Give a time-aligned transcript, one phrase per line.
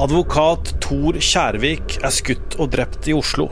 [0.00, 3.50] Advokat Tor Kjærvik er skutt og drept i Oslo.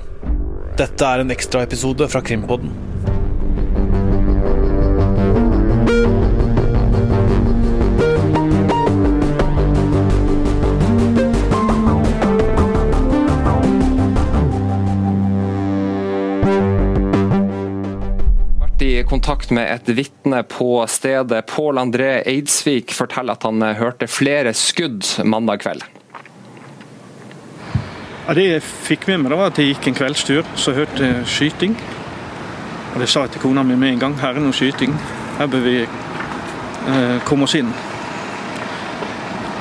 [0.79, 2.73] Dette er en ekstraepisode fra Krimpodden.
[18.89, 21.45] i kontakt med et vitne på stedet.
[21.51, 25.85] Pål André Eidsvik forteller at han hørte flere skudd mandag kveld.
[28.29, 31.01] Ja, det jeg fikk med meg, da, var at jeg gikk en kveldstur, så hørte
[31.01, 31.77] jeg skyting.
[32.93, 34.17] Og Det sa jeg til kona mi med en gang.
[34.21, 34.93] Her er noe skyting.
[35.39, 37.71] Her bør vi eh, komme oss inn.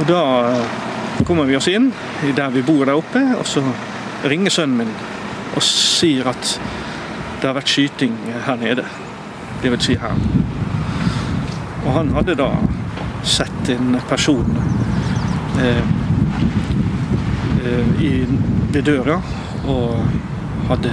[0.01, 1.93] Og Da eh, kommer vi oss inn
[2.35, 3.63] der vi bor der oppe, og så
[4.27, 4.91] ringer sønnen min
[5.55, 6.57] og sier at
[7.39, 8.17] det har vært skyting
[8.49, 8.83] her nede.
[9.63, 10.19] Det vil si her.
[11.85, 12.49] Og han hadde da
[13.23, 14.59] sett en person
[15.63, 15.95] eh,
[18.73, 19.19] ved døra,
[19.67, 20.03] og
[20.69, 20.91] hadde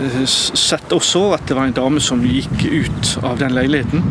[0.00, 4.04] eh, sett også at det var en dame som gikk ut av den leiligheten,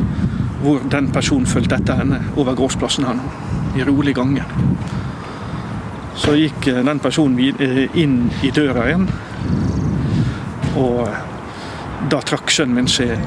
[0.62, 3.28] hvor den personen fulgte etter henne over gårdsplassen her nå,
[3.78, 4.46] i rolig gange.
[6.18, 9.08] Så gikk eh, den personen eh, inn i døra igjen,
[10.78, 11.22] og eh,
[12.12, 13.18] da trakk sønnen min seg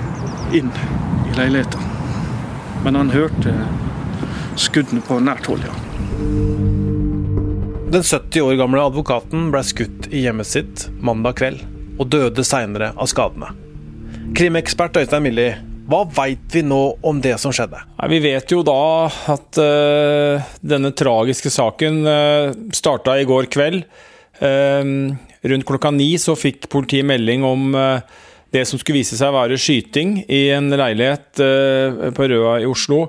[0.56, 0.70] inn
[1.31, 1.89] i leiligheten.
[2.84, 3.55] Men han hørte
[4.59, 6.89] skuddene på nært hold, ja.
[7.91, 11.64] Den 70 år gamle advokaten ble skutt i hjemmet sitt mandag kveld,
[11.98, 13.48] og døde seinere av skadene.
[14.38, 15.56] Krimekspert Øystein Millie,
[15.91, 17.80] hva veit vi nå om det som skjedde?
[18.12, 23.82] Vi vet jo da at eh, denne tragiske saken uh, starta i går kveld.
[24.38, 24.94] Eh,
[25.50, 28.06] rundt klokka ni så fikk politiet melding om eh,
[28.54, 32.70] det som skulle vise seg å være skyting i en leilighet eh, på Røa i
[32.70, 33.08] Oslo.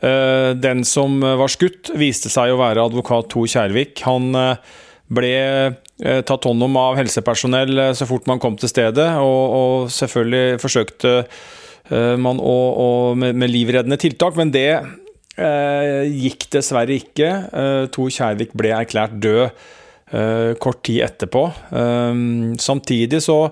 [0.00, 4.00] Eh, den som var skutt, viste seg å være advokat Tor Kjærvik.
[4.06, 4.70] Han eh,
[5.10, 9.42] ble eh, tatt hånd om av helsepersonell eh, så fort man kom til stedet, og,
[9.56, 12.88] og selvfølgelig forsøkte eh, man å, å,
[13.18, 17.34] med, med livreddende tiltak, men det eh, gikk dessverre ikke.
[17.50, 21.44] Eh, Tor Kjærvik ble erklært død eh, kort tid etterpå.
[21.82, 22.24] Eh,
[22.62, 23.42] samtidig så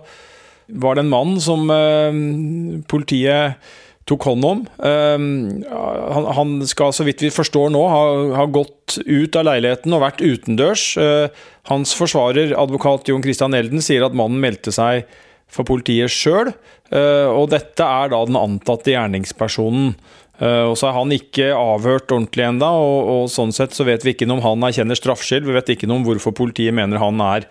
[0.68, 2.22] var det en mann som eh,
[2.88, 3.74] politiet
[4.08, 4.64] tok hånd om.
[4.80, 5.20] Eh,
[6.16, 8.02] han, han skal, så vidt vi forstår nå, ha,
[8.40, 10.90] ha gått ut av leiligheten og vært utendørs.
[11.00, 15.04] Eh, hans forsvarer, advokat Jon Christian Elden, sier at mannen meldte seg
[15.48, 16.50] for politiet sjøl,
[16.92, 19.94] og dette er da den antatte gjerningspersonen.
[20.38, 24.04] Eh, Og så er han ikke avhørt ordentlig ennå, og, og sånn sett så vet
[24.06, 25.48] vi ikke noe om han erkjenner straffskyld.
[25.48, 27.48] Vi vet ikke noe om hvorfor politiet mener han er,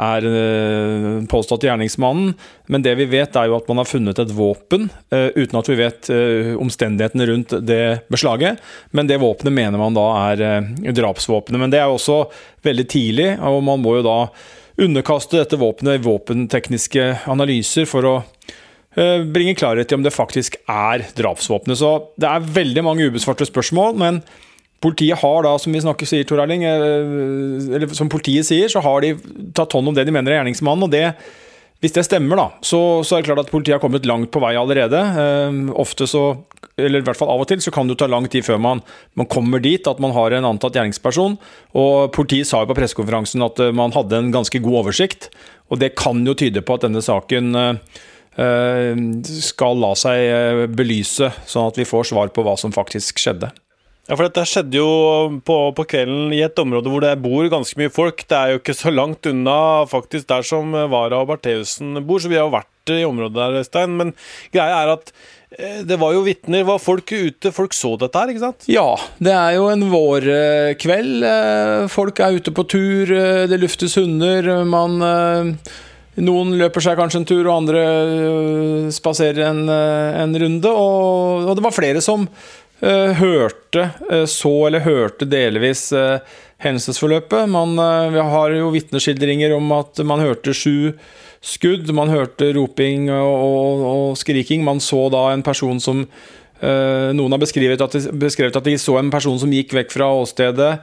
[0.00, 2.32] er eh, påstått gjerningsmannen.
[2.72, 5.70] Men det vi vet, er jo at man har funnet et våpen, eh, uten at
[5.70, 8.62] vi vet eh, omstendighetene rundt det beslaget.
[8.90, 11.60] Men det våpenet mener man da er drapsvåpenet.
[11.60, 12.18] Men det er jo også
[12.66, 14.18] veldig tidlig, og man må jo da
[14.82, 18.14] underkaste dette våpenet i våpentekniske analyser for å
[18.92, 21.78] bringe klarhet i om det faktisk er drapsvåpenet.
[21.80, 24.18] Så det er veldig mange ubesvarte spørsmål, men
[24.82, 28.82] politiet har da, som vi snakker sier, Tor Erling, eh, eller som politiet sier, så
[28.84, 29.14] har de
[29.56, 31.06] tatt hånd om det de mener er gjerningsmannen, og det
[31.82, 34.38] hvis det stemmer, da, så, så er det klart at politiet har kommet langt på
[34.38, 35.00] vei allerede.
[35.18, 36.28] Eh, ofte så,
[36.78, 38.60] eller i hvert fall av og til, så kan det jo ta lang tid før
[38.62, 38.84] man,
[39.18, 41.34] man kommer dit at man har en antatt gjerningsperson.
[41.74, 45.32] Og politiet sa jo på pressekonferansen at eh, man hadde en ganske god oversikt.
[45.74, 47.98] Og det kan jo tyde på at denne saken eh,
[48.46, 49.02] eh,
[49.42, 53.50] skal la seg belyse, sånn at vi får svar på hva som faktisk skjedde.
[54.08, 54.86] Ja, for dette skjedde jo
[55.46, 58.24] på, på kvelden i et område hvor det bor ganske mye folk.
[58.26, 59.54] Det er jo ikke så langt unna
[59.90, 63.62] faktisk der som Vara og Bertheussen bor, så vi har jo vært i området der,
[63.68, 63.94] Stein.
[64.00, 64.10] Men
[64.50, 65.12] greia er at
[65.54, 68.66] eh, det var jo vitner, var folk ute, folk så dette her, ikke sant?
[68.66, 68.88] Ja,
[69.22, 71.22] det er jo en vårkveld.
[71.30, 74.50] Eh, Folk er ute på tur, eh, det luftes hunder.
[74.66, 74.98] Man
[76.12, 77.82] Noen løper seg kanskje en tur, og andre
[78.92, 80.68] spaserer en, en runde.
[80.68, 82.26] Og, og det var flere som
[82.82, 86.18] hørte, eh, så eller hørte delvis eh,
[86.62, 87.48] hendelsesforløpet.
[87.50, 90.92] Man, eh, har jo vitneskildringer om at man hørte sju
[91.42, 94.64] skudd, man hørte roping og, og, og skriking.
[94.66, 98.76] Man så da en person som eh, Noen har beskrevet at, de, beskrevet at de
[98.78, 100.76] så en person som gikk vekk fra åstedet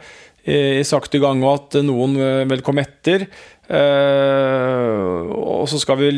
[0.50, 3.28] i, sakte gang, og at noen eh, vel kom etter.
[3.70, 6.10] Eh, og så skal vi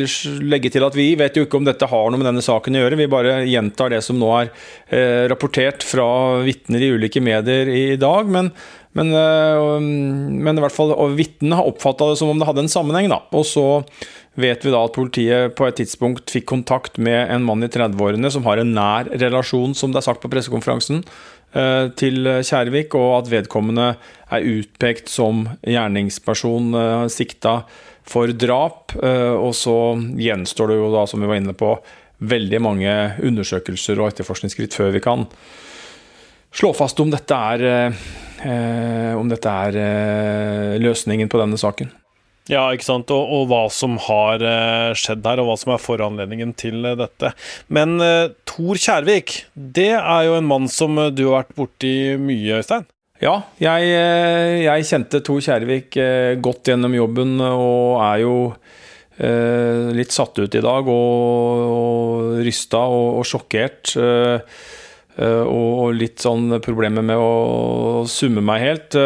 [0.46, 2.84] legge til at vi vet jo ikke om dette har noe med denne saken å
[2.84, 3.00] gjøre.
[3.00, 4.52] Vi bare gjentar det som nå er
[4.94, 6.06] eh, rapportert fra
[6.46, 8.30] vitner i ulike medier i, dag.
[8.32, 8.52] Men,
[8.98, 12.74] men, eh, men i hvert fall vitnene har oppfatta det som om det hadde en
[12.74, 13.12] sammenheng.
[13.12, 13.24] Da.
[13.36, 13.66] Og så
[14.40, 18.32] vet vi da at politiet på et tidspunkt fikk kontakt med en mann i 30-årene
[18.32, 21.04] som har en nær relasjon, som det er sagt på pressekonferansen,
[21.52, 23.88] til Kjærvik, og at vedkommende
[24.32, 27.62] er utpekt som gjerningsperson eh, sikta
[28.08, 28.96] for drap.
[29.02, 29.76] Eh, og så
[30.20, 31.76] gjenstår det jo da, som vi var inne på,
[32.22, 32.92] veldig mange
[33.26, 35.26] undersøkelser og etterforskningsskritt før vi kan
[36.54, 37.64] slå fast om dette er,
[38.46, 41.90] eh, om dette er eh, løsningen på denne saken.
[42.52, 43.12] Ja, ikke sant.
[43.16, 46.98] Og, og, hva som har uh, skjedd her, og hva som er foranledningen til uh,
[47.00, 47.32] dette.
[47.72, 52.60] Men uh, Tor Kjærvik, det er jo en mann som du har vært borti mye,
[52.60, 52.90] Øystein?
[53.22, 53.90] Ja, jeg,
[54.66, 55.94] jeg kjente Tor Kjærvik
[56.42, 58.36] godt gjennom jobben, og er jo
[59.94, 63.92] litt satt ut i dag, og, og rysta og, og sjokkert.
[65.22, 68.98] og, litt sånn problemer med å summe meg helt.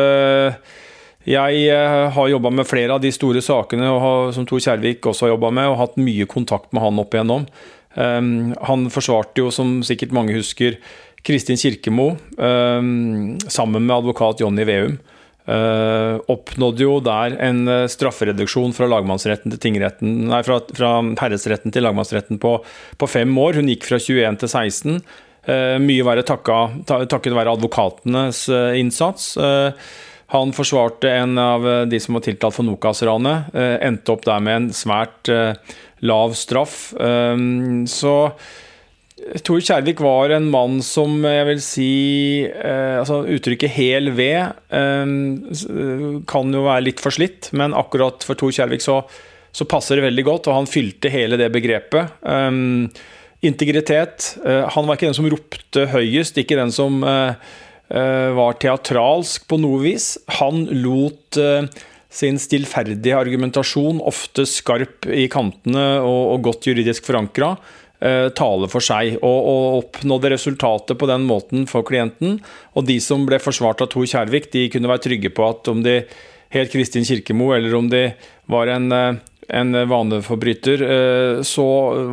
[1.25, 3.87] Jeg eh, har jobba med flere av de store sakene
[4.35, 7.47] som Tor Kjærvik også har jobba med, og hatt mye kontakt med han opp igjennom.
[7.95, 10.77] Um, han forsvarte jo, som sikkert mange husker,
[11.25, 14.99] Kristin Kirkemo um, sammen med advokat Jonny Veum.
[15.45, 19.75] Uh, oppnådde jo der en uh, straffereduksjon fra til
[20.29, 22.57] nei, fra, fra herredsretten til lagmannsretten på,
[22.97, 23.61] på, fem år.
[23.61, 24.99] Hun gikk fra 21 til 16.
[25.45, 28.45] Uh, mye verre takket være advokatenes
[28.77, 29.33] innsats.
[29.37, 29.73] Uh,
[30.33, 33.53] han forsvarte en av eh, de som var tiltalt for Nokas-ranet.
[33.53, 35.53] Eh, endte opp der med en svært eh,
[36.05, 36.77] lav straff.
[37.89, 38.13] Så
[39.47, 41.93] Tor Kjærvik var en mann som jeg vil si
[42.51, 44.51] altså Uttrykket 'hel ved'
[46.29, 48.99] kan jo være litt forslitt, men akkurat for Tor Kjærvik så,
[49.55, 52.21] så, passer det veldig godt, og han fylte hele det begrepet.
[53.41, 54.35] integritet.
[54.43, 57.01] han var ikke den som ropte høyest, ikke den som
[57.89, 60.15] var teatralsk på noe vis.
[60.39, 61.67] Han lot eh,
[62.15, 67.55] sin stillferdige argumentasjon, ofte skarp i kantene og, godt juridisk forankra,
[67.99, 72.39] eh, tale for seg, og, og, oppnådde resultatet på den måten for klienten.
[72.75, 75.83] Og de som ble forsvart av Tor Kjærvik, de kunne være trygge på at om
[75.85, 76.01] de
[76.55, 78.07] het Kristin Kirkemo, eller om de
[78.51, 78.87] var en
[79.49, 80.81] en vaneforbryter,
[81.45, 81.65] så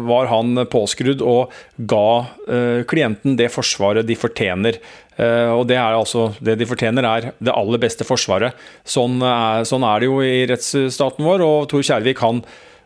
[0.09, 1.55] var han påskrudd og
[1.89, 4.79] ga klienten det forsvaret de fortjener.
[5.21, 8.57] Eh, og det er altså Det de fortjener, er det aller beste forsvaret.
[8.85, 12.43] Sånn er, sånn er det jo i rettsstaten vår, og Tor Kjærvik han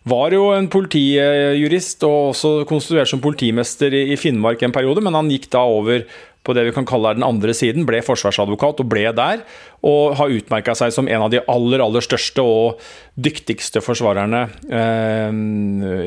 [0.06, 5.30] var jo en politijurist og også konstituert som politimester i Finnmark en periode, men han
[5.32, 6.04] gikk da over
[6.46, 9.42] på det vi kan kalle den andre siden, ble forsvarsadvokat og ble der.
[9.86, 12.82] Og har utmerka seg som en av de aller, aller største og
[13.18, 15.42] dyktigste forsvarerne eh,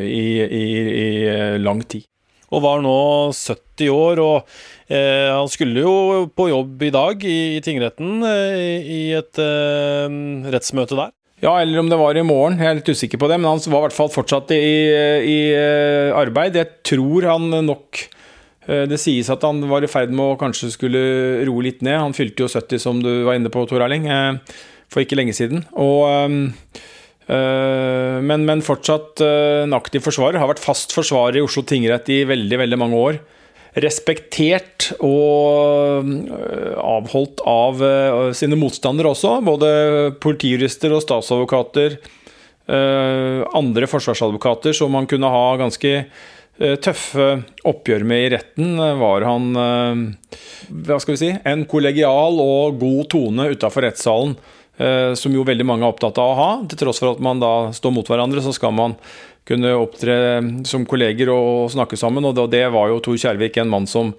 [0.08, 0.66] i, i,
[1.04, 1.10] i
[1.60, 2.08] lang tid
[2.50, 2.98] og var nå
[3.36, 4.22] 70 år.
[4.24, 4.50] og
[4.90, 10.20] eh, Han skulle jo på jobb i dag i, i tingretten eh, i et eh,
[10.50, 11.14] rettsmøte der.
[11.40, 13.38] Ja, eller om det var i morgen, jeg er litt usikker på det.
[13.40, 14.64] Men han var i hvert fall fortsatt i,
[15.24, 16.58] i eh, arbeid.
[16.60, 18.02] Jeg tror han nok
[18.70, 21.02] det sies at han var i ferd med å kanskje skulle
[21.48, 21.98] roe litt ned.
[21.98, 24.60] Han fylte jo 70, som du var inne på, Tor Erling, eh,
[24.94, 25.66] for ikke lenge siden.
[25.74, 26.06] Og
[27.30, 30.40] Eh, men, men fortsatt eh, en aktiv forsvarer.
[30.42, 33.20] Har vært fast forsvarer i Oslo tingrett i veldig, veldig mange år.
[33.80, 37.84] Respektert og eh, avholdt av
[38.38, 39.38] sine motstandere også.
[39.46, 39.70] Både
[40.24, 42.00] politijurister og statsadvokater.
[42.70, 45.90] Andre forsvarsadvokater som man kunne ha ganske
[46.60, 47.28] tøffe
[47.68, 49.54] oppgjør med i retten, var han
[50.70, 54.36] hva skal vi si, en kollegial og god tone utafor rettssalen.
[54.80, 56.52] Eh, som jo veldig mange er opptatt av å ha.
[56.72, 58.96] Til tross for at man da står mot hverandre, så skal man
[59.50, 60.14] kunne opptre
[60.70, 62.24] som kolleger og snakke sammen.
[62.30, 64.14] Og det var jo Tor Kjærvik en mann som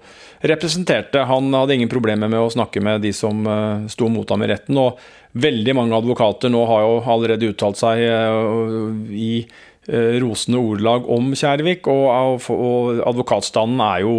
[0.45, 1.23] representerte.
[1.25, 4.51] Han hadde ingen problemer med å snakke med de som eh, sto mot ham i
[4.53, 4.77] retten.
[4.77, 5.01] Og
[5.41, 9.33] veldig mange advokater nå har jo allerede uttalt seg eh, i
[9.89, 12.43] rosende ordelag om Kjærvik, og
[13.09, 14.15] advokatstanden er jo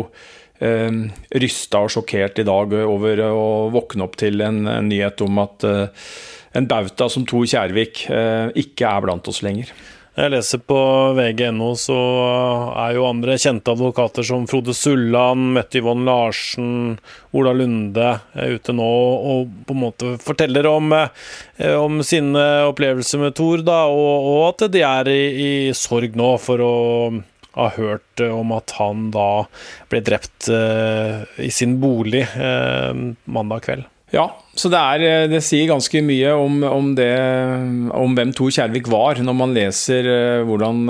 [0.62, 0.90] eh,
[1.42, 6.10] rysta og sjokkert i dag over å våkne opp til en, nyhet om at eh,
[6.58, 9.72] en bauta som Tor Kjærvik eh, ikke er blant oss lenger.
[10.12, 10.76] Jeg leser på
[11.16, 11.96] vg.no, så
[12.76, 16.98] er jo andre kjente advokater som Frode Sulland, Mette Yvonne Larsen,
[17.32, 18.90] Ola Lunde ute nå
[19.32, 24.42] og på en måte forteller om, eh, om sine opplevelser med Thor, da, og, og,
[24.50, 26.76] at de er i, i sorg nå for å
[27.56, 29.46] ha hørt om at han da
[29.92, 32.92] ble drept uh, i sin bolig uh,
[33.24, 33.88] mandag kveld.
[34.12, 37.12] Ja, så det, er, eh, det sier ganske mye om, om, det,
[37.96, 40.84] om hvem Tor Kjærvik var, når man leser uh, hvordan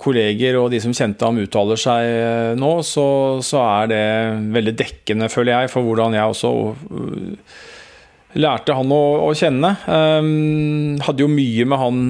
[0.00, 3.02] kolleger og de som kjente ham uttaler seg nå, så,
[3.44, 4.06] så, er det
[4.54, 6.52] veldig dekkende, føler jeg, for hvordan jeg også
[8.40, 9.74] lærte han å, å kjenne.
[9.84, 12.00] Um, hadde jo mye med han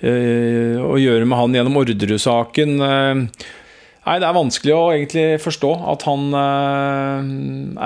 [0.00, 2.72] å gjøre med han gjennom Orderud-saken.
[4.02, 7.30] Nei, det er vanskelig å egentlig forstå at han eh,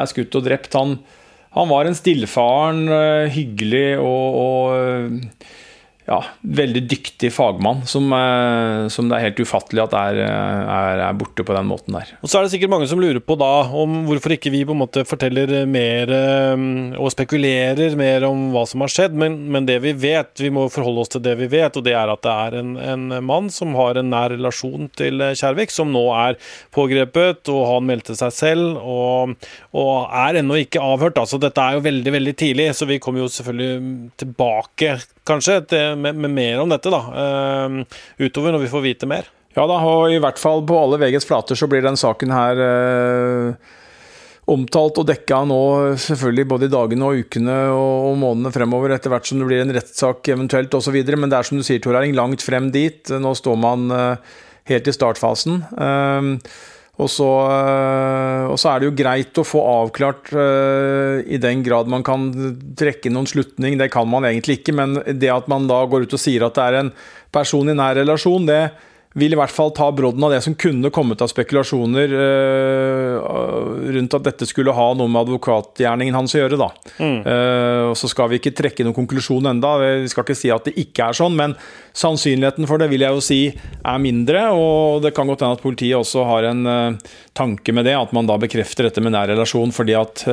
[0.01, 0.77] er skutt og drept.
[0.79, 0.97] Han,
[1.57, 5.21] han var en stillfaren, eh, hyggelig og, og
[6.07, 11.17] ja, veldig dyktig fagmann som, eh, som, det er helt ufattelig at er, er, er,
[11.19, 12.13] borte på den måten der.
[12.23, 14.77] Og Så er det sikkert mange som lurer på da om hvorfor ikke vi på
[14.77, 16.55] en måte forteller mer eh,
[17.01, 20.69] og spekulerer mer om hva som har skjedd, men, men det vi vet, vi må
[20.73, 23.51] forholde oss til det vi vet, og det er at det er en, en mann
[23.53, 26.39] som har en nær relasjon til Kjærvik, som nå er
[26.75, 29.35] pågrepet, og han meldte seg selv, og,
[29.75, 31.19] og er ennå ikke avhørt.
[31.19, 34.95] Altså, dette er jo veldig, veldig tidlig, så vi kommer jo selvfølgelig tilbake
[35.27, 35.61] kanskje,
[35.99, 39.29] med, med, mer om dette da, uh, utover når vi får vite mer.
[39.57, 42.61] Ja da, og i hvert fall på alle VGs flater så blir den saken her
[42.61, 43.75] uh,
[44.53, 45.61] omtalt og dekka nå
[46.05, 49.65] selvfølgelig både i dagene og ukene og, og månedene fremover, etter hvert som det blir
[49.65, 51.01] en rettssak eventuelt osv.
[51.17, 53.03] Men det er som du sier, Tor Erling, langt frem dit.
[53.11, 54.39] Nå står man uh,
[54.71, 55.63] helt i startfasen.
[55.75, 56.37] Uh,
[56.97, 61.61] og så, eh, og så, er det jo greit å få avklart uh, i den
[61.67, 62.31] grad man kan
[62.79, 63.77] trekke noen slutning.
[63.77, 66.57] Det kan man egentlig ikke, men det at man da går ut og sier at
[66.57, 66.93] det er en
[67.37, 68.63] person i nær relasjon, det,
[69.17, 73.15] vil i hvert fall ta brodden av det som kunne kommet av spekulasjoner uh,
[73.97, 76.59] rundt at dette skulle ha noe med advokatgjerningen hans å gjøre.
[76.61, 76.69] da.
[77.01, 77.19] Mm.
[77.25, 80.69] Uh, og Så skal vi ikke trekke noen konklusjon enda, vi skal ikke si at
[80.69, 81.57] det ikke er sånn, men
[81.97, 84.51] sannsynligheten for det vil jeg jo si er mindre.
[84.53, 88.13] og Det kan godt hende at politiet også har en uh, tanke med det, at
[88.17, 89.73] man da bekrefter dette med nær relasjon.
[89.73, 90.27] fordi at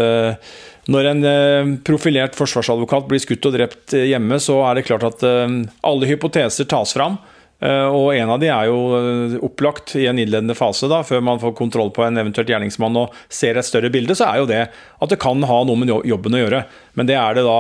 [0.91, 6.09] når en profilert forsvarsadvokat blir skutt og drept hjemme, så er det klart at alle
[6.09, 7.15] hypoteser tas fram.
[7.63, 11.21] Eh, og En av de er jo eh, opplagt i en innledende fase, da, før
[11.23, 14.49] man får kontroll på en eventuelt gjerningsmann og ser et større bilde, så er jo
[14.49, 16.63] det at det kan ha noe med jobben å gjøre.
[16.99, 17.59] Men det er det da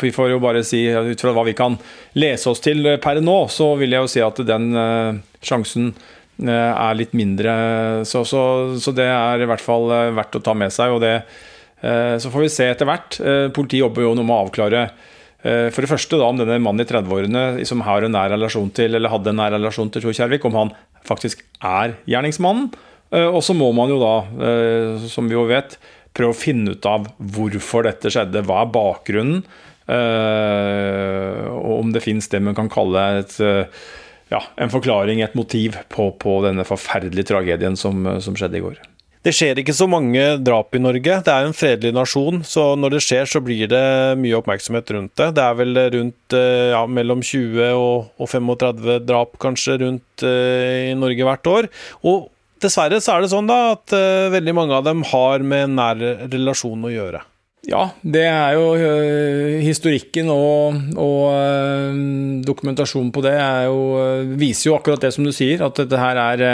[0.00, 1.76] Vi får jo bare si ut fra hva vi kan
[2.16, 4.70] lese oss til per nå, så vil jeg jo si at den
[5.44, 5.92] sjansen
[6.36, 7.52] er litt mindre.
[8.04, 8.40] Så, så,
[8.80, 10.96] så, det er i hvert fall verdt å ta med seg.
[10.96, 11.14] og det
[12.20, 13.16] Så får vi se etter hvert.
[13.56, 16.82] Politiet jobber jo noe med å avklare Eh, for det første da om denne mannen
[16.82, 20.16] i 30-årene som har en nær relasjon til, eller hadde en nær relasjon til Tor
[20.16, 20.72] Kjærvik, om han
[21.06, 22.70] faktisk er gjerningsmannen.
[23.14, 24.14] Eh, og så må man jo da,
[24.48, 25.78] eh, som vi jo vet,
[26.16, 28.44] prøve å finne ut av hvorfor dette skjedde.
[28.48, 29.46] Hva er bakgrunnen?
[29.86, 33.36] Og om det fins det man kan kalle et,
[34.32, 38.80] ja, en forklaring, et motiv, på, på denne forferdelige tragedien som, som skjedde i går.
[39.26, 41.16] Det skjer ikke så mange drap i Norge.
[41.26, 43.82] Det er en fredelig nasjon, så når det skjer, så blir det
[44.22, 45.32] mye oppmerksomhet rundt det.
[45.34, 50.92] Det er vel rundt eh, ja, mellom 20 og, og 35 drap kanskje rundt uh,
[50.92, 51.68] i Norge hvert år.
[52.06, 52.28] Og
[52.62, 56.06] dessverre så er det sånn da at uh, veldig mange av dem har med nær
[56.30, 57.24] relasjon å gjøre.
[57.66, 58.78] Ja, det er jo
[59.58, 61.98] historikken og, og
[62.46, 63.34] dokumentasjonen på det
[63.66, 63.80] jo,
[64.38, 66.44] viser jo akkurat det som du sier, at dette her er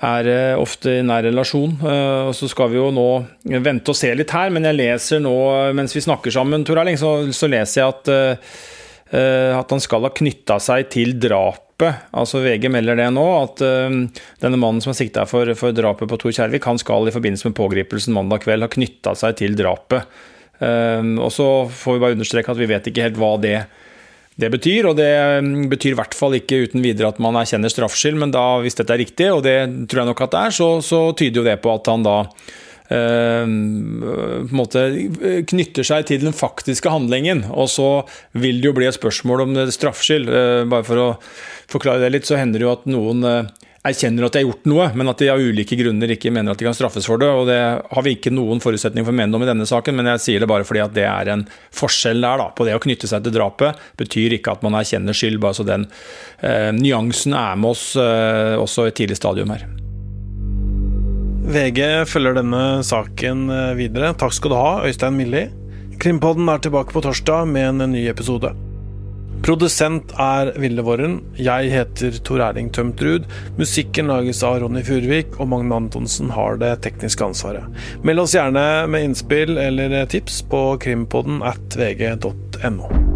[0.00, 1.76] er eh, ofte i nær relasjon.
[1.84, 3.08] Eh, og Så skal vi jo nå
[3.60, 5.34] vente og se litt her, men jeg leser nå
[5.76, 8.12] mens vi snakker sammen, Tor Erling, så, så, leser jeg at,
[9.12, 12.08] eh, at han skal ha knytta seg til drapet.
[12.12, 13.62] Altså VG melder det nå, at
[14.42, 17.48] denne mannen som er sikta for, for, drapet på Tor Kjærvik, han skal i forbindelse
[17.48, 20.04] med pågripelsen mandag kveld ha knytta seg til drapet.
[20.60, 23.88] og så får vi bare understreke at vi vet ikke helt hva det er
[24.40, 24.90] det betyr.
[24.90, 25.10] Og det
[25.44, 28.78] mm, betyr i hvert fall ikke uten videre at man erkjenner straffskyld, men da, hvis
[28.80, 29.58] dette er riktig, og det
[29.90, 32.18] tror jeg nok at det er, så, så tyder jo det på at han da
[32.90, 34.80] Uh, på en måte
[35.46, 37.44] knytter seg til den faktiske handlingen.
[37.54, 37.84] Og så
[38.34, 40.26] vil det jo bli et spørsmål om straffskyld.
[40.26, 41.04] Uh, bare for å
[41.70, 44.66] forklare det litt, så hender det jo at noen uh, erkjenner at de har gjort
[44.68, 47.30] noe, men at de av ulike grunner ikke mener at de kan straffes for det.
[47.32, 50.10] og Det har vi ikke noen forutsetning for å mene om i denne saken, men
[50.12, 51.46] jeg sier det bare fordi at det er en
[51.76, 52.44] forskjell der.
[52.44, 55.56] da, på Det å knytte seg til drapet betyr ikke at man erkjenner skyld, bare
[55.56, 55.88] så den
[56.44, 59.64] eh, nyansen er med oss eh, også i et tidlig stadium her.
[61.50, 64.12] VG følger denne saken eh, videre.
[64.12, 65.48] Takk skal du ha, Øystein Milli.
[66.00, 68.52] Krimpodden er tilbake på torsdag med en ny episode.
[69.40, 71.20] Produsent er Ville Våren.
[71.40, 73.28] Jeg heter Tor Erling Tømtrud.
[73.58, 77.80] Musikken lages av Ronny Furvik, og Magne Antonsen har det tekniske ansvaret.
[78.04, 83.09] Meld oss gjerne med innspill eller tips på krimpodden at vg.no.